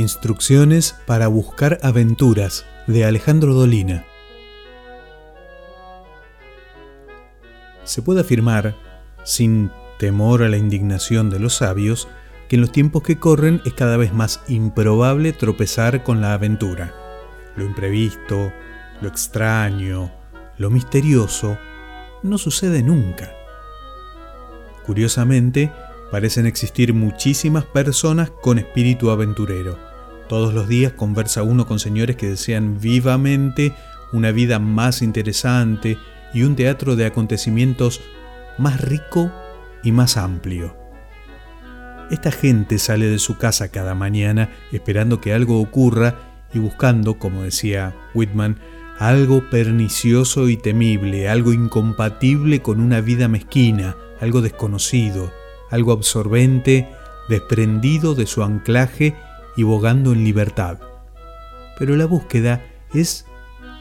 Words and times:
Instrucciones 0.00 0.96
para 1.04 1.28
buscar 1.28 1.78
aventuras 1.82 2.64
de 2.86 3.04
Alejandro 3.04 3.52
Dolina. 3.52 4.06
Se 7.84 8.00
puede 8.00 8.22
afirmar, 8.22 8.76
sin 9.24 9.70
temor 9.98 10.42
a 10.42 10.48
la 10.48 10.56
indignación 10.56 11.28
de 11.28 11.38
los 11.38 11.56
sabios, 11.56 12.08
que 12.48 12.56
en 12.56 12.62
los 12.62 12.72
tiempos 12.72 13.02
que 13.02 13.18
corren 13.18 13.60
es 13.66 13.74
cada 13.74 13.98
vez 13.98 14.14
más 14.14 14.40
improbable 14.48 15.34
tropezar 15.34 16.02
con 16.02 16.22
la 16.22 16.32
aventura. 16.32 16.94
Lo 17.54 17.66
imprevisto, 17.66 18.54
lo 19.02 19.08
extraño, 19.08 20.10
lo 20.56 20.70
misterioso, 20.70 21.58
no 22.22 22.38
sucede 22.38 22.82
nunca. 22.82 23.34
Curiosamente, 24.86 25.70
parecen 26.10 26.46
existir 26.46 26.94
muchísimas 26.94 27.66
personas 27.66 28.30
con 28.30 28.58
espíritu 28.58 29.10
aventurero. 29.10 29.89
Todos 30.30 30.54
los 30.54 30.68
días 30.68 30.92
conversa 30.92 31.42
uno 31.42 31.66
con 31.66 31.80
señores 31.80 32.14
que 32.14 32.28
desean 32.28 32.78
vivamente 32.78 33.74
una 34.12 34.30
vida 34.30 34.60
más 34.60 35.02
interesante 35.02 35.98
y 36.32 36.44
un 36.44 36.54
teatro 36.54 36.94
de 36.94 37.04
acontecimientos 37.04 38.00
más 38.56 38.80
rico 38.80 39.32
y 39.82 39.90
más 39.90 40.16
amplio. 40.16 40.76
Esta 42.12 42.30
gente 42.30 42.78
sale 42.78 43.06
de 43.06 43.18
su 43.18 43.38
casa 43.38 43.72
cada 43.72 43.96
mañana 43.96 44.50
esperando 44.70 45.20
que 45.20 45.34
algo 45.34 45.60
ocurra 45.60 46.14
y 46.54 46.60
buscando, 46.60 47.18
como 47.18 47.42
decía 47.42 47.92
Whitman, 48.14 48.60
algo 49.00 49.50
pernicioso 49.50 50.48
y 50.48 50.56
temible, 50.56 51.28
algo 51.28 51.52
incompatible 51.52 52.62
con 52.62 52.78
una 52.78 53.00
vida 53.00 53.26
mezquina, 53.26 53.96
algo 54.20 54.42
desconocido, 54.42 55.32
algo 55.70 55.90
absorbente, 55.90 56.88
desprendido 57.28 58.14
de 58.14 58.26
su 58.26 58.44
anclaje 58.44 59.16
y 59.56 59.62
bogando 59.62 60.12
en 60.12 60.24
libertad. 60.24 60.78
Pero 61.78 61.96
la 61.96 62.06
búsqueda 62.06 62.62
es 62.92 63.26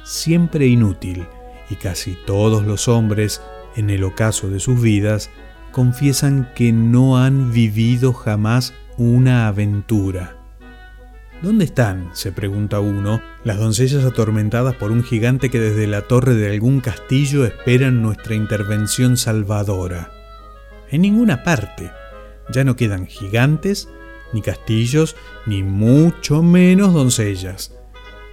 siempre 0.04 0.68
inútil 0.68 1.26
y 1.70 1.76
casi 1.76 2.18
todos 2.26 2.66
los 2.66 2.88
hombres, 2.88 3.42
en 3.76 3.90
el 3.90 4.04
ocaso 4.04 4.50
de 4.50 4.60
sus 4.60 4.82
vidas, 4.82 5.30
confiesan 5.72 6.50
que 6.56 6.72
no 6.72 7.18
han 7.18 7.52
vivido 7.52 8.14
jamás 8.14 8.74
una 8.98 9.48
aventura. 9.48 10.36
¿Dónde 11.42 11.64
están, 11.64 12.10
se 12.14 12.34
pregunta 12.34 12.82
uno, 12.82 13.22
las 13.46 13.58
doncellas 13.60 14.04
atormentadas 14.04 14.76
por 14.76 14.92
un 14.92 15.04
gigante 15.04 15.50
que 15.50 15.60
desde 15.60 15.88
la 15.88 16.02
torre 16.02 16.36
de 16.36 16.52
algún 16.52 16.82
castillo 16.82 17.46
esperan 17.46 18.02
nuestra 18.02 18.36
intervención 18.36 19.16
salvadora? 19.16 20.12
En 20.90 21.02
ninguna 21.02 21.44
parte. 21.44 21.92
Ya 22.52 22.66
no 22.66 22.76
quedan 22.76 23.06
gigantes, 23.06 23.88
ni 24.34 24.42
castillos, 24.42 25.16
ni 25.46 25.64
mucho 25.64 26.42
menos 26.44 26.94
doncellas. 26.94 27.74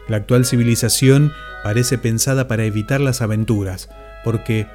La 0.09 0.19
actual 0.19 0.45
civilización 0.45 1.33
parece 1.65 1.99
pensada 1.99 2.49
para 2.49 2.65
evitar 2.65 3.01
las 3.01 3.23
aventuras, 3.23 3.89
porque, 4.25 4.67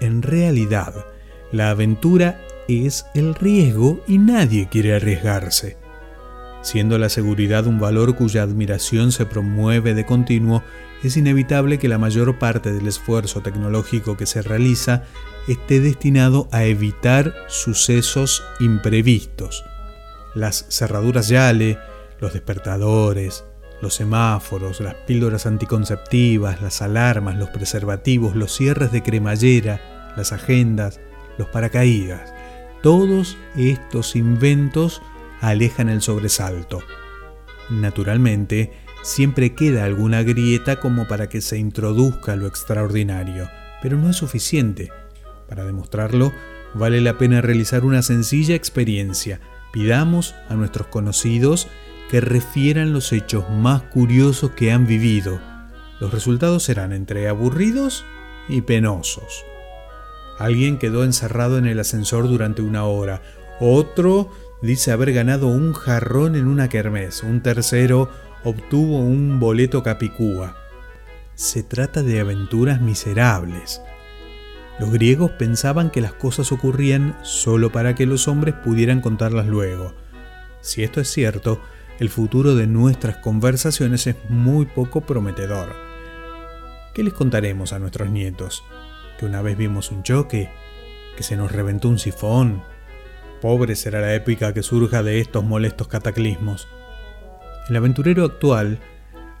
en 0.00 0.22
realidad, 0.22 1.06
la 1.52 1.70
aventura 1.70 2.40
es 2.68 3.06
el 3.14 3.34
riesgo 3.34 4.02
y 4.08 4.18
nadie 4.18 4.68
quiere 4.68 4.94
arriesgarse. 4.94 5.76
Siendo 6.62 6.98
la 6.98 7.08
seguridad 7.08 7.66
un 7.66 7.78
valor 7.78 8.16
cuya 8.16 8.42
admiración 8.42 9.12
se 9.12 9.24
promueve 9.24 9.94
de 9.94 10.04
continuo, 10.04 10.64
es 11.04 11.16
inevitable 11.16 11.78
que 11.78 11.88
la 11.88 11.98
mayor 11.98 12.40
parte 12.40 12.72
del 12.72 12.88
esfuerzo 12.88 13.40
tecnológico 13.40 14.16
que 14.16 14.26
se 14.26 14.42
realiza 14.42 15.04
esté 15.46 15.78
destinado 15.78 16.48
a 16.50 16.64
evitar 16.64 17.32
sucesos 17.46 18.42
imprevistos. 18.58 19.64
Las 20.36 20.66
cerraduras 20.68 21.28
Yale, 21.28 21.78
los 22.20 22.34
despertadores, 22.34 23.46
los 23.80 23.94
semáforos, 23.94 24.82
las 24.82 24.94
píldoras 25.06 25.46
anticonceptivas, 25.46 26.60
las 26.60 26.82
alarmas, 26.82 27.38
los 27.38 27.48
preservativos, 27.48 28.36
los 28.36 28.54
cierres 28.54 28.92
de 28.92 29.02
cremallera, 29.02 30.12
las 30.14 30.32
agendas, 30.32 31.00
los 31.38 31.48
paracaídas. 31.48 32.34
Todos 32.82 33.38
estos 33.56 34.14
inventos 34.14 35.00
alejan 35.40 35.88
el 35.88 36.02
sobresalto. 36.02 36.80
Naturalmente, 37.70 38.72
siempre 39.02 39.54
queda 39.54 39.86
alguna 39.86 40.22
grieta 40.22 40.80
como 40.80 41.08
para 41.08 41.30
que 41.30 41.40
se 41.40 41.56
introduzca 41.56 42.36
lo 42.36 42.46
extraordinario, 42.46 43.48
pero 43.80 43.96
no 43.96 44.10
es 44.10 44.16
suficiente. 44.16 44.92
Para 45.48 45.64
demostrarlo, 45.64 46.30
vale 46.74 47.00
la 47.00 47.16
pena 47.16 47.40
realizar 47.40 47.86
una 47.86 48.02
sencilla 48.02 48.54
experiencia. 48.54 49.40
Pidamos 49.76 50.34
a 50.48 50.54
nuestros 50.54 50.86
conocidos 50.86 51.68
que 52.08 52.22
refieran 52.22 52.94
los 52.94 53.12
hechos 53.12 53.44
más 53.50 53.82
curiosos 53.82 54.52
que 54.52 54.72
han 54.72 54.86
vivido. 54.86 55.38
Los 56.00 56.14
resultados 56.14 56.62
serán 56.62 56.94
entre 56.94 57.28
aburridos 57.28 58.02
y 58.48 58.62
penosos. 58.62 59.44
Alguien 60.38 60.78
quedó 60.78 61.04
encerrado 61.04 61.58
en 61.58 61.66
el 61.66 61.78
ascensor 61.78 62.26
durante 62.26 62.62
una 62.62 62.86
hora. 62.86 63.20
Otro 63.60 64.30
dice 64.62 64.92
haber 64.92 65.12
ganado 65.12 65.48
un 65.48 65.74
jarrón 65.74 66.36
en 66.36 66.46
una 66.46 66.70
kermés. 66.70 67.22
Un 67.22 67.42
tercero 67.42 68.08
obtuvo 68.44 69.00
un 69.00 69.38
boleto 69.38 69.82
capicúa. 69.82 70.56
Se 71.34 71.62
trata 71.62 72.02
de 72.02 72.20
aventuras 72.20 72.80
miserables. 72.80 73.82
Los 74.78 74.90
griegos 74.90 75.30
pensaban 75.32 75.90
que 75.90 76.02
las 76.02 76.12
cosas 76.12 76.52
ocurrían 76.52 77.16
solo 77.22 77.72
para 77.72 77.94
que 77.94 78.04
los 78.04 78.28
hombres 78.28 78.54
pudieran 78.54 79.00
contarlas 79.00 79.46
luego. 79.46 79.94
Si 80.60 80.82
esto 80.82 81.00
es 81.00 81.08
cierto, 81.08 81.62
el 81.98 82.10
futuro 82.10 82.54
de 82.54 82.66
nuestras 82.66 83.16
conversaciones 83.16 84.06
es 84.06 84.16
muy 84.28 84.66
poco 84.66 85.00
prometedor. 85.00 85.74
¿Qué 86.94 87.02
les 87.02 87.14
contaremos 87.14 87.72
a 87.72 87.78
nuestros 87.78 88.10
nietos? 88.10 88.62
¿Que 89.18 89.24
una 89.24 89.40
vez 89.40 89.56
vimos 89.56 89.90
un 89.90 90.02
choque? 90.02 90.50
¿Que 91.16 91.22
se 91.22 91.36
nos 91.36 91.52
reventó 91.52 91.88
un 91.88 91.98
sifón? 91.98 92.62
Pobre 93.40 93.76
será 93.76 94.00
la 94.00 94.14
épica 94.14 94.52
que 94.52 94.62
surja 94.62 95.02
de 95.02 95.20
estos 95.20 95.42
molestos 95.42 95.88
cataclismos. 95.88 96.68
El 97.70 97.76
aventurero 97.76 98.24
actual 98.24 98.78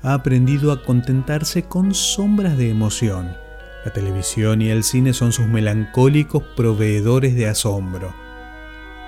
ha 0.02 0.14
aprendido 0.14 0.72
a 0.72 0.82
contentarse 0.82 1.64
con 1.64 1.94
sombras 1.94 2.56
de 2.56 2.70
emoción. 2.70 3.45
La 3.86 3.92
televisión 3.92 4.62
y 4.62 4.70
el 4.70 4.82
cine 4.82 5.12
son 5.12 5.30
sus 5.30 5.46
melancólicos 5.46 6.42
proveedores 6.56 7.36
de 7.36 7.46
asombro. 7.46 8.12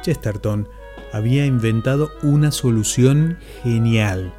Chesterton 0.03 0.69
había 1.13 1.45
inventado 1.47 2.13
una 2.23 2.53
solución 2.53 3.39
genial, 3.65 4.33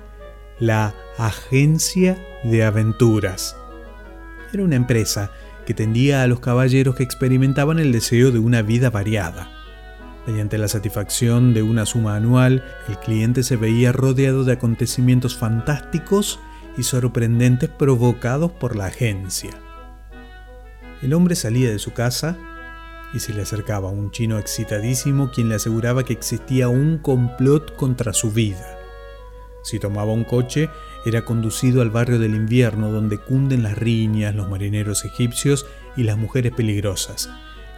la 0.58 0.96
Agencia 1.18 2.18
de 2.46 2.64
Aventuras. 2.64 3.58
Era 4.54 4.64
una 4.64 4.78
empresa 4.78 5.30
que 5.66 5.74
tendía 5.74 6.24
a 6.24 6.28
los 6.28 6.40
caballeros 6.40 6.96
que 6.96 7.04
experimentaban 7.04 7.78
el 7.78 7.92
deseo 7.92 8.32
de 8.32 8.40
una 8.40 8.62
vida 8.62 8.90
variada. 8.90 9.52
Mediante 10.26 10.58
la 10.58 10.70
satisfacción 10.70 11.54
de 11.54 11.64
una 11.64 11.86
suma 11.86 12.16
anual, 12.16 12.64
el 12.88 12.98
cliente 13.00 13.44
se 13.44 13.58
veía 13.58 13.92
rodeado 13.92 14.46
de 14.46 14.54
acontecimientos 14.54 15.36
fantásticos 15.36 16.40
y 16.78 16.84
sorprendentes 16.84 17.70
provocados 17.70 18.54
por 18.54 18.78
la 18.78 18.86
agencia. 18.86 19.52
El 21.02 21.14
hombre 21.14 21.36
salía 21.36 21.70
de 21.70 21.80
su 21.80 21.94
casa 21.94 22.38
y 23.14 23.20
se 23.20 23.34
le 23.34 23.42
acercaba 23.42 23.90
un 23.90 24.12
chino 24.12 24.38
excitadísimo 24.38 25.32
quien 25.32 25.50
le 25.50 25.56
aseguraba 25.56 26.04
que 26.04 26.14
existía 26.14 26.68
un 26.68 26.98
complot 26.98 27.76
contra 27.76 28.14
su 28.14 28.32
vida. 28.32 28.78
Si 29.64 29.80
tomaba 29.80 30.14
un 30.14 30.24
coche, 30.24 30.70
era 31.06 31.26
conducido 31.26 31.82
al 31.82 31.90
barrio 31.90 32.20
del 32.20 32.36
invierno 32.36 32.92
donde 32.92 33.18
cunden 33.18 33.64
las 33.64 33.78
riñas, 33.78 34.36
los 34.36 34.50
marineros 34.50 35.06
egipcios 35.06 35.66
y 35.96 36.04
las 36.04 36.18
mujeres 36.18 36.54
peligrosas. 36.54 37.30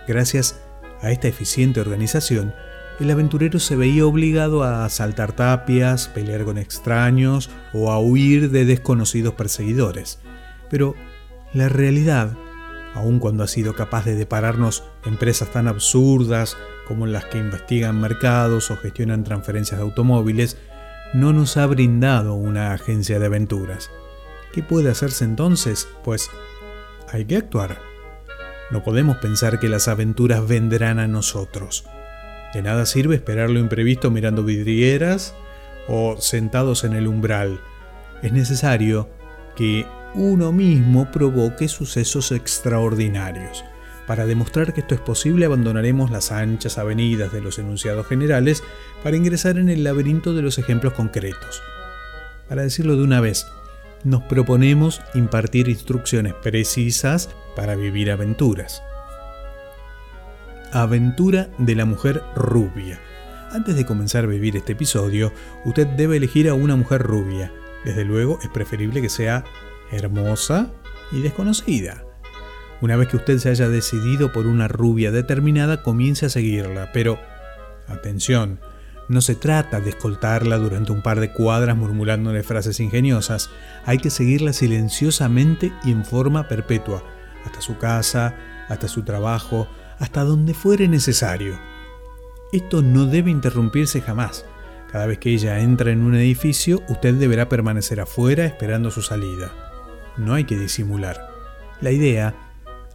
Gracias 0.07 0.59
a 1.01 1.11
esta 1.11 1.27
eficiente 1.27 1.79
organización, 1.79 2.53
el 2.99 3.09
aventurero 3.09 3.59
se 3.59 3.75
veía 3.75 4.05
obligado 4.05 4.63
a 4.63 4.85
asaltar 4.85 5.31
tapias, 5.31 6.07
pelear 6.07 6.43
con 6.43 6.57
extraños 6.57 7.49
o 7.73 7.91
a 7.91 7.99
huir 7.99 8.51
de 8.51 8.65
desconocidos 8.65 9.33
perseguidores. 9.33 10.19
Pero 10.69 10.95
la 11.53 11.67
realidad 11.67 12.37
aun 12.93 13.19
cuando 13.19 13.43
ha 13.43 13.47
sido 13.47 13.75
capaz 13.75 14.05
de 14.05 14.15
depararnos 14.15 14.83
empresas 15.05 15.51
tan 15.51 15.67
absurdas 15.67 16.57
como 16.87 17.07
las 17.07 17.25
que 17.25 17.37
investigan 17.37 17.99
mercados 17.99 18.71
o 18.71 18.77
gestionan 18.77 19.23
transferencias 19.23 19.79
de 19.79 19.85
automóviles, 19.85 20.57
no 21.13 21.33
nos 21.33 21.57
ha 21.57 21.65
brindado 21.65 22.33
una 22.33 22.73
agencia 22.73 23.19
de 23.19 23.25
aventuras. 23.25 23.89
¿Qué 24.53 24.63
puede 24.63 24.89
hacerse 24.89 25.23
entonces? 25.23 25.87
Pues 26.03 26.29
hay 27.09 27.25
que 27.25 27.37
actuar. 27.37 27.79
No 28.71 28.83
podemos 28.83 29.17
pensar 29.17 29.59
que 29.59 29.69
las 29.69 29.87
aventuras 29.87 30.47
vendrán 30.47 30.99
a 30.99 31.07
nosotros. 31.07 31.85
De 32.53 32.61
nada 32.61 32.85
sirve 32.85 33.15
esperar 33.15 33.49
lo 33.49 33.59
imprevisto 33.59 34.11
mirando 34.11 34.43
vidrieras 34.43 35.35
o 35.87 36.17
sentados 36.19 36.83
en 36.83 36.93
el 36.93 37.07
umbral. 37.07 37.61
Es 38.21 38.31
necesario 38.33 39.09
que 39.55 39.85
uno 40.13 40.51
mismo 40.51 41.09
provoque 41.11 41.67
sucesos 41.67 42.31
extraordinarios. 42.31 43.63
Para 44.07 44.25
demostrar 44.25 44.73
que 44.73 44.81
esto 44.81 44.95
es 44.95 45.01
posible 45.01 45.45
abandonaremos 45.45 46.11
las 46.11 46.31
anchas 46.31 46.77
avenidas 46.77 47.31
de 47.31 47.41
los 47.41 47.59
enunciados 47.59 48.07
generales 48.07 48.63
para 49.03 49.15
ingresar 49.15 49.57
en 49.57 49.69
el 49.69 49.83
laberinto 49.83 50.33
de 50.33 50.41
los 50.41 50.57
ejemplos 50.57 50.93
concretos. 50.93 51.61
Para 52.49 52.63
decirlo 52.63 52.97
de 52.97 53.03
una 53.03 53.21
vez, 53.21 53.47
nos 54.03 54.23
proponemos 54.23 55.01
impartir 55.13 55.69
instrucciones 55.69 56.33
precisas 56.33 57.29
para 57.55 57.75
vivir 57.75 58.11
aventuras. 58.11 58.83
Aventura 60.73 61.49
de 61.57 61.75
la 61.75 61.85
mujer 61.85 62.21
rubia. 62.35 62.99
Antes 63.51 63.75
de 63.75 63.85
comenzar 63.85 64.23
a 64.23 64.27
vivir 64.27 64.57
este 64.57 64.73
episodio, 64.73 65.31
usted 65.65 65.85
debe 65.87 66.17
elegir 66.17 66.49
a 66.49 66.53
una 66.53 66.75
mujer 66.75 67.01
rubia. 67.03 67.51
Desde 67.85 68.05
luego 68.05 68.39
es 68.41 68.49
preferible 68.49 69.01
que 69.01 69.09
sea 69.09 69.43
hermosa 69.91 70.71
y 71.11 71.21
desconocida. 71.21 72.03
Una 72.81 72.95
vez 72.95 73.09
que 73.09 73.17
usted 73.17 73.37
se 73.37 73.49
haya 73.49 73.69
decidido 73.69 74.31
por 74.31 74.47
una 74.47 74.67
rubia 74.67 75.11
determinada, 75.11 75.83
comience 75.83 76.25
a 76.25 76.29
seguirla, 76.29 76.91
pero 76.91 77.19
atención, 77.87 78.59
no 79.07 79.21
se 79.21 79.35
trata 79.35 79.79
de 79.81 79.89
escoltarla 79.89 80.57
durante 80.57 80.91
un 80.91 81.01
par 81.01 81.19
de 81.19 81.31
cuadras 81.31 81.75
murmurándole 81.77 82.43
frases 82.43 82.79
ingeniosas, 82.79 83.49
hay 83.85 83.97
que 83.97 84.09
seguirla 84.09 84.53
silenciosamente 84.53 85.71
y 85.83 85.91
en 85.91 86.05
forma 86.05 86.47
perpetua, 86.47 87.03
hasta 87.45 87.61
su 87.61 87.77
casa, 87.77 88.35
hasta 88.69 88.87
su 88.87 89.03
trabajo, 89.03 89.67
hasta 89.99 90.23
donde 90.23 90.53
fuere 90.53 90.87
necesario. 90.87 91.59
Esto 92.51 92.81
no 92.81 93.05
debe 93.05 93.31
interrumpirse 93.31 94.01
jamás. 94.01 94.45
Cada 94.91 95.05
vez 95.05 95.19
que 95.19 95.29
ella 95.33 95.59
entra 95.59 95.91
en 95.91 96.01
un 96.01 96.15
edificio, 96.15 96.81
usted 96.89 97.13
deberá 97.13 97.47
permanecer 97.47 98.01
afuera 98.01 98.45
esperando 98.45 98.91
su 98.91 99.01
salida. 99.01 99.70
No 100.17 100.33
hay 100.33 100.43
que 100.43 100.57
disimular. 100.57 101.29
La 101.79 101.91
idea 101.91 102.35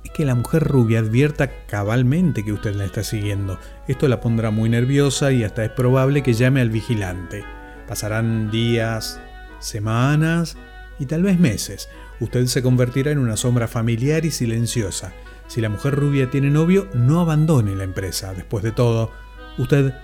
es 0.04 0.10
que 0.12 0.24
la 0.24 0.34
mujer 0.34 0.62
rubia 0.62 1.00
advierta 1.00 1.66
cabalmente 1.66 2.44
que 2.44 2.52
usted 2.52 2.74
la 2.74 2.84
está 2.84 3.02
siguiendo. 3.02 3.58
Esto 3.88 4.06
la 4.08 4.20
pondrá 4.20 4.50
muy 4.50 4.68
nerviosa 4.68 5.32
y 5.32 5.42
hasta 5.42 5.64
es 5.64 5.70
probable 5.70 6.22
que 6.22 6.34
llame 6.34 6.60
al 6.60 6.70
vigilante. 6.70 7.44
Pasarán 7.88 8.50
días, 8.50 9.20
semanas 9.58 10.56
y 10.98 11.06
tal 11.06 11.22
vez 11.22 11.38
meses. 11.38 11.88
Usted 12.20 12.46
se 12.46 12.62
convertirá 12.62 13.10
en 13.10 13.18
una 13.18 13.36
sombra 13.36 13.68
familiar 13.68 14.24
y 14.24 14.30
silenciosa. 14.30 15.12
Si 15.48 15.60
la 15.60 15.68
mujer 15.68 15.94
rubia 15.94 16.30
tiene 16.30 16.50
novio, 16.50 16.88
no 16.94 17.20
abandone 17.20 17.74
la 17.74 17.84
empresa. 17.84 18.32
Después 18.34 18.64
de 18.64 18.72
todo, 18.72 19.12
usted 19.58 19.94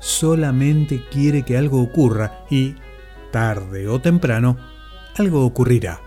solamente 0.00 1.04
quiere 1.10 1.42
que 1.42 1.56
algo 1.56 1.82
ocurra 1.82 2.44
y, 2.50 2.76
tarde 3.30 3.88
o 3.88 4.00
temprano, 4.00 4.56
algo 5.16 5.44
ocurrirá. 5.44 6.00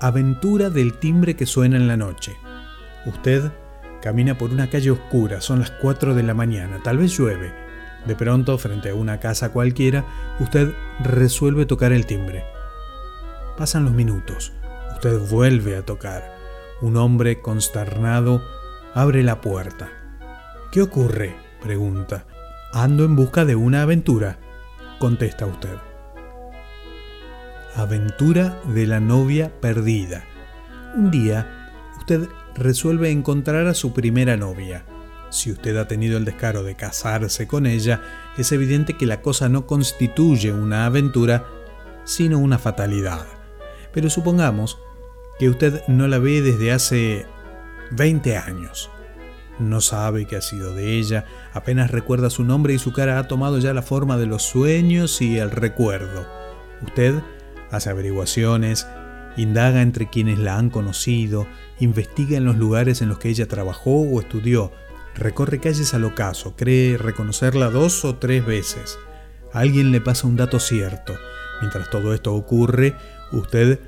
Aventura 0.00 0.70
del 0.70 0.94
timbre 0.94 1.34
que 1.34 1.44
suena 1.44 1.76
en 1.76 1.88
la 1.88 1.96
noche. 1.96 2.36
Usted 3.04 3.50
camina 4.00 4.38
por 4.38 4.50
una 4.50 4.70
calle 4.70 4.92
oscura, 4.92 5.40
son 5.40 5.58
las 5.58 5.72
4 5.72 6.14
de 6.14 6.22
la 6.22 6.34
mañana, 6.34 6.78
tal 6.84 6.98
vez 6.98 7.18
llueve. 7.18 7.52
De 8.06 8.14
pronto, 8.14 8.56
frente 8.58 8.90
a 8.90 8.94
una 8.94 9.18
casa 9.18 9.48
cualquiera, 9.48 10.04
usted 10.38 10.72
resuelve 11.00 11.66
tocar 11.66 11.92
el 11.92 12.06
timbre. 12.06 12.44
Pasan 13.56 13.84
los 13.86 13.92
minutos, 13.92 14.52
usted 14.94 15.18
vuelve 15.18 15.76
a 15.76 15.84
tocar. 15.84 16.32
Un 16.80 16.96
hombre 16.96 17.40
consternado 17.40 18.40
abre 18.94 19.24
la 19.24 19.40
puerta. 19.40 19.88
¿Qué 20.70 20.80
ocurre? 20.80 21.34
pregunta. 21.60 22.24
Ando 22.72 23.04
en 23.04 23.16
busca 23.16 23.44
de 23.44 23.56
una 23.56 23.82
aventura, 23.82 24.38
contesta 25.00 25.44
usted. 25.44 25.87
Aventura 27.78 28.60
de 28.74 28.88
la 28.88 28.98
novia 28.98 29.52
perdida. 29.60 30.24
Un 30.96 31.12
día, 31.12 31.70
usted 31.96 32.28
resuelve 32.56 33.12
encontrar 33.12 33.68
a 33.68 33.74
su 33.74 33.92
primera 33.92 34.36
novia. 34.36 34.84
Si 35.30 35.52
usted 35.52 35.76
ha 35.76 35.86
tenido 35.86 36.18
el 36.18 36.24
descaro 36.24 36.64
de 36.64 36.74
casarse 36.74 37.46
con 37.46 37.66
ella, 37.66 38.02
es 38.36 38.50
evidente 38.50 38.94
que 38.94 39.06
la 39.06 39.22
cosa 39.22 39.48
no 39.48 39.68
constituye 39.68 40.52
una 40.52 40.86
aventura, 40.86 41.46
sino 42.02 42.40
una 42.40 42.58
fatalidad. 42.58 43.24
Pero 43.92 44.10
supongamos 44.10 44.80
que 45.38 45.48
usted 45.48 45.86
no 45.86 46.08
la 46.08 46.18
ve 46.18 46.42
desde 46.42 46.72
hace 46.72 47.26
20 47.92 48.38
años. 48.38 48.90
No 49.60 49.80
sabe 49.80 50.26
qué 50.26 50.34
ha 50.34 50.42
sido 50.42 50.74
de 50.74 50.98
ella, 50.98 51.26
apenas 51.52 51.92
recuerda 51.92 52.28
su 52.28 52.42
nombre 52.42 52.74
y 52.74 52.80
su 52.80 52.92
cara 52.92 53.20
ha 53.20 53.28
tomado 53.28 53.60
ya 53.60 53.72
la 53.72 53.82
forma 53.82 54.16
de 54.16 54.26
los 54.26 54.42
sueños 54.42 55.22
y 55.22 55.38
el 55.38 55.52
recuerdo. 55.52 56.26
Usted 56.82 57.14
hace 57.70 57.90
averiguaciones, 57.90 58.86
indaga 59.36 59.82
entre 59.82 60.08
quienes 60.08 60.38
la 60.38 60.58
han 60.58 60.70
conocido, 60.70 61.46
investiga 61.80 62.36
en 62.36 62.44
los 62.44 62.56
lugares 62.56 63.02
en 63.02 63.08
los 63.08 63.18
que 63.18 63.28
ella 63.28 63.46
trabajó 63.46 64.00
o 64.00 64.20
estudió, 64.20 64.72
recorre 65.14 65.60
calles 65.60 65.94
al 65.94 66.04
ocaso, 66.04 66.54
cree 66.56 66.96
reconocerla 66.96 67.70
dos 67.70 68.04
o 68.04 68.16
tres 68.16 68.44
veces. 68.44 68.98
Alguien 69.52 69.92
le 69.92 70.00
pasa 70.00 70.26
un 70.26 70.36
dato 70.36 70.60
cierto. 70.60 71.14
Mientras 71.60 71.90
todo 71.90 72.14
esto 72.14 72.34
ocurre, 72.34 72.94
usted 73.32 73.80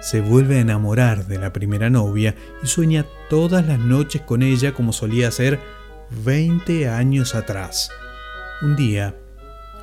se 0.00 0.20
vuelve 0.20 0.58
a 0.58 0.60
enamorar 0.60 1.26
de 1.26 1.38
la 1.38 1.52
primera 1.52 1.88
novia 1.88 2.34
y 2.62 2.66
sueña 2.66 3.06
todas 3.30 3.66
las 3.66 3.78
noches 3.78 4.22
con 4.22 4.42
ella 4.42 4.74
como 4.74 4.92
solía 4.92 5.28
hacer 5.28 5.58
20 6.24 6.88
años 6.88 7.34
atrás. 7.34 7.90
Un 8.60 8.76
día, 8.76 9.14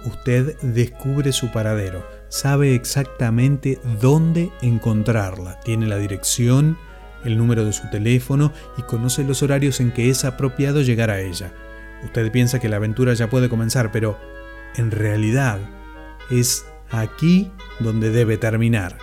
usted 0.05 0.57
descubre 0.61 1.31
su 1.31 1.51
paradero, 1.51 2.05
sabe 2.31 2.75
exactamente 2.75 3.77
dónde 3.99 4.51
encontrarla, 4.61 5.59
tiene 5.59 5.85
la 5.85 5.97
dirección, 5.97 6.77
el 7.25 7.37
número 7.37 7.65
de 7.65 7.73
su 7.73 7.89
teléfono 7.89 8.53
y 8.77 8.83
conoce 8.83 9.25
los 9.25 9.43
horarios 9.43 9.81
en 9.81 9.91
que 9.91 10.09
es 10.09 10.23
apropiado 10.23 10.81
llegar 10.81 11.11
a 11.11 11.19
ella. 11.19 11.53
Usted 12.05 12.31
piensa 12.31 12.59
que 12.59 12.69
la 12.69 12.77
aventura 12.77 13.13
ya 13.13 13.29
puede 13.29 13.49
comenzar, 13.49 13.91
pero 13.91 14.17
en 14.77 14.91
realidad 14.91 15.59
es 16.31 16.65
aquí 16.89 17.51
donde 17.81 18.11
debe 18.11 18.37
terminar. 18.37 18.97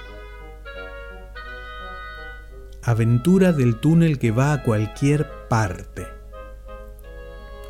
Aventura 2.82 3.52
del 3.52 3.76
túnel 3.76 4.18
que 4.18 4.30
va 4.30 4.54
a 4.54 4.62
cualquier 4.62 5.28
parte. 5.50 6.06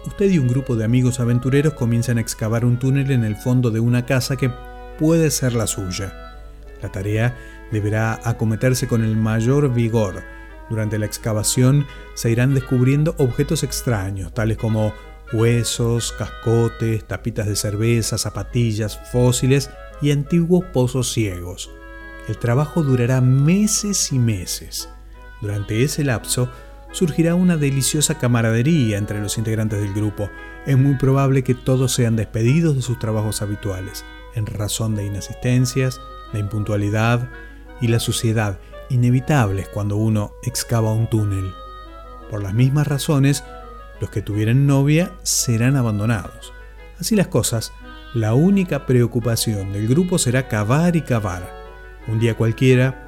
Usted 0.07 0.31
y 0.31 0.39
un 0.39 0.47
grupo 0.47 0.77
de 0.77 0.85
amigos 0.85 1.19
aventureros 1.19 1.75
comienzan 1.75 2.19
a 2.19 2.21
excavar 2.21 2.65
un 2.65 2.79
túnel 2.79 3.11
en 3.11 3.25
el 3.25 3.35
fondo 3.35 3.73
de 3.73 3.81
una 3.81 4.07
casa 4.07 4.37
que 4.37 4.51
puede 4.99 5.31
ser 5.31 5.55
la 5.55 5.67
suya. 5.67 6.13
La 6.83 6.91
tarea 6.91 7.37
deberá 7.73 8.21
acometerse 8.25 8.87
con 8.87 9.05
el 9.05 9.17
mayor 9.17 9.73
vigor. 9.73 10.23
Durante 10.71 10.99
la 10.99 11.07
excavación 11.07 11.87
se 12.15 12.31
irán 12.31 12.55
descubriendo 12.55 13.15
objetos 13.19 13.63
extraños, 13.63 14.35
tales 14.35 14.59
como 14.59 14.93
huesos, 15.33 16.13
cascotes, 16.13 17.05
tapitas 17.05 17.47
de 17.47 17.57
cerveza, 17.57 18.19
zapatillas, 18.19 18.99
fósiles 19.13 19.71
y 20.01 20.11
antiguos 20.11 20.65
pozos 20.73 21.13
ciegos. 21.13 21.71
El 22.29 22.39
trabajo 22.39 22.83
durará 22.83 23.21
meses 23.21 24.13
y 24.13 24.19
meses. 24.19 24.89
Durante 25.41 25.83
ese 25.83 26.05
lapso 26.05 26.51
surgirá 26.93 27.35
una 27.35 27.57
deliciosa 27.57 28.19
camaradería 28.19 28.99
entre 28.99 29.21
los 29.21 29.39
integrantes 29.39 29.81
del 29.81 29.95
grupo. 29.95 30.31
Es 30.67 30.77
muy 30.77 30.97
probable 30.97 31.43
que 31.43 31.55
todos 31.55 31.93
sean 31.93 32.17
despedidos 32.17 32.77
de 32.77 32.83
sus 32.83 32.99
trabajos 32.99 33.41
habituales, 33.43 34.05
en 34.39 34.47
razón 34.47 34.95
de 34.95 35.05
inasistencias, 35.05 36.01
la 36.33 36.39
impuntualidad 36.39 37.29
y 37.81 37.89
la 37.89 38.01
suciedad, 38.01 38.59
inevitables 38.89 39.69
cuando 39.69 39.97
uno 39.97 40.33
excava 40.43 40.93
un 40.93 41.09
túnel. 41.09 41.53
Por 42.31 42.43
las 42.43 42.55
mismas 42.55 42.87
razones, 42.87 43.45
los 44.01 44.11
que 44.11 44.23
tuvieran 44.23 44.67
novia 44.67 45.13
serán 45.23 45.77
abandonados. 45.77 46.53
Así 46.99 47.17
las 47.17 47.29
cosas, 47.29 47.73
la 48.15 48.35
única 48.35 48.87
preocupación 48.87 49.73
del 49.73 49.89
grupo 49.89 50.19
será 50.19 50.49
cavar 50.49 50.97
y 50.97 51.03
cavar. 51.03 51.53
Un 52.07 52.19
día 52.19 52.35
cualquiera, 52.35 53.05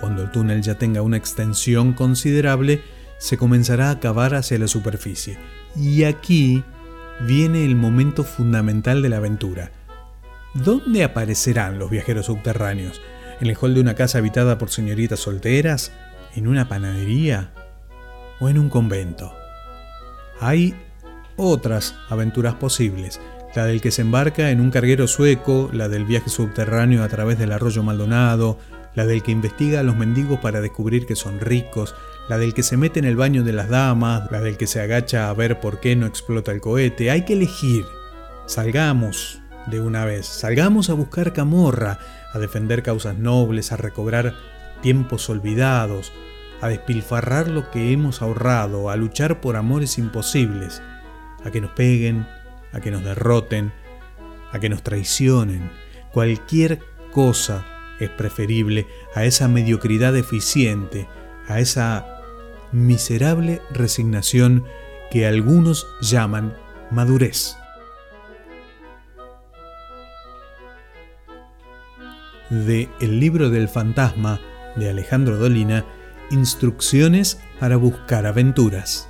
cuando 0.00 0.22
el 0.22 0.30
túnel 0.30 0.62
ya 0.62 0.76
tenga 0.76 1.02
una 1.02 1.16
extensión 1.16 1.92
considerable, 1.92 2.82
se 3.18 3.36
comenzará 3.36 3.90
a 3.90 4.00
cavar 4.00 4.34
hacia 4.34 4.58
la 4.58 4.68
superficie. 4.68 5.38
Y 5.76 6.04
aquí 6.04 6.64
viene 7.26 7.64
el 7.64 7.76
momento 7.76 8.24
fundamental 8.24 9.02
de 9.02 9.08
la 9.08 9.16
aventura. 9.16 9.72
¿Dónde 10.54 11.04
aparecerán 11.04 11.78
los 11.78 11.90
viajeros 11.90 12.26
subterráneos? 12.26 13.00
¿En 13.40 13.48
el 13.48 13.56
hall 13.56 13.74
de 13.74 13.80
una 13.80 13.94
casa 13.94 14.18
habitada 14.18 14.56
por 14.56 14.70
señoritas 14.70 15.20
solteras? 15.20 15.92
¿En 16.34 16.48
una 16.48 16.68
panadería? 16.68 17.52
¿O 18.40 18.48
en 18.48 18.58
un 18.58 18.70
convento? 18.70 19.34
Hay 20.40 20.74
otras 21.36 21.94
aventuras 22.08 22.54
posibles, 22.54 23.20
la 23.54 23.66
del 23.66 23.82
que 23.82 23.90
se 23.90 24.02
embarca 24.02 24.50
en 24.50 24.60
un 24.60 24.70
carguero 24.70 25.06
sueco, 25.06 25.68
la 25.72 25.88
del 25.88 26.06
viaje 26.06 26.30
subterráneo 26.30 27.02
a 27.02 27.08
través 27.08 27.38
del 27.38 27.52
arroyo 27.52 27.82
Maldonado, 27.82 28.58
la 28.94 29.04
del 29.04 29.22
que 29.22 29.32
investiga 29.32 29.80
a 29.80 29.82
los 29.82 29.96
mendigos 29.96 30.40
para 30.40 30.60
descubrir 30.62 31.06
que 31.06 31.14
son 31.14 31.40
ricos, 31.40 31.94
la 32.28 32.38
del 32.38 32.54
que 32.54 32.62
se 32.62 32.76
mete 32.76 32.98
en 32.98 33.04
el 33.04 33.16
baño 33.16 33.44
de 33.44 33.52
las 33.52 33.68
damas, 33.68 34.30
la 34.32 34.40
del 34.40 34.56
que 34.56 34.66
se 34.66 34.80
agacha 34.80 35.28
a 35.28 35.34
ver 35.34 35.60
por 35.60 35.78
qué 35.78 35.94
no 35.94 36.06
explota 36.06 36.52
el 36.52 36.60
cohete. 36.60 37.10
Hay 37.10 37.24
que 37.24 37.34
elegir. 37.34 37.84
Salgamos 38.46 39.40
de 39.70 39.80
una 39.80 40.04
vez, 40.04 40.26
salgamos 40.26 40.90
a 40.90 40.94
buscar 40.94 41.32
camorra, 41.32 41.98
a 42.32 42.38
defender 42.38 42.82
causas 42.82 43.16
nobles, 43.18 43.72
a 43.72 43.76
recobrar 43.76 44.34
tiempos 44.82 45.28
olvidados, 45.28 46.12
a 46.60 46.68
despilfarrar 46.68 47.48
lo 47.48 47.70
que 47.70 47.92
hemos 47.92 48.22
ahorrado, 48.22 48.90
a 48.90 48.96
luchar 48.96 49.40
por 49.40 49.56
amores 49.56 49.98
imposibles, 49.98 50.82
a 51.44 51.50
que 51.50 51.60
nos 51.60 51.70
peguen, 51.72 52.26
a 52.72 52.80
que 52.80 52.90
nos 52.90 53.04
derroten, 53.04 53.72
a 54.52 54.58
que 54.58 54.68
nos 54.68 54.82
traicionen. 54.82 55.70
Cualquier 56.12 56.80
cosa 57.12 57.64
es 58.00 58.10
preferible 58.10 58.86
a 59.14 59.24
esa 59.24 59.48
mediocridad 59.48 60.16
eficiente, 60.16 61.08
a 61.48 61.60
esa 61.60 62.06
miserable 62.72 63.62
resignación 63.70 64.64
que 65.10 65.26
algunos 65.26 65.86
llaman 66.00 66.56
madurez. 66.90 67.56
De 72.50 72.88
El 73.00 73.20
libro 73.20 73.50
del 73.50 73.68
fantasma 73.68 74.40
de 74.76 74.88
Alejandro 74.90 75.36
Dolina, 75.36 75.84
Instrucciones 76.30 77.40
para 77.58 77.76
buscar 77.76 78.26
aventuras. 78.26 79.07